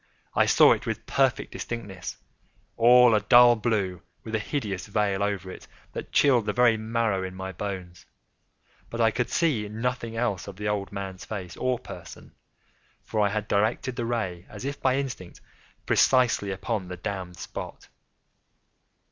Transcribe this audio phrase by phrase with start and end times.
[0.33, 5.67] I saw it with perfect distinctness—all a dull blue, with a hideous veil over it
[5.93, 8.07] that chilled the very marrow in my bones;
[8.89, 12.33] but I could see nothing else of the old man's face or person:
[13.03, 15.39] for I had directed the ray as if by instinct,
[15.85, 17.87] precisely upon the damned spot.